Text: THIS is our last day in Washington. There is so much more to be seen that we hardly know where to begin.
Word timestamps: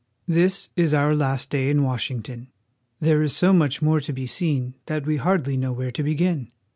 THIS 0.27 0.69
is 0.75 0.95
our 0.95 1.13
last 1.15 1.51
day 1.51 1.69
in 1.69 1.83
Washington. 1.83 2.47
There 2.99 3.21
is 3.21 3.35
so 3.35 3.53
much 3.53 3.83
more 3.83 3.99
to 3.99 4.11
be 4.11 4.25
seen 4.25 4.73
that 4.87 5.05
we 5.05 5.17
hardly 5.17 5.55
know 5.57 5.73
where 5.73 5.91
to 5.91 6.01
begin. 6.01 6.49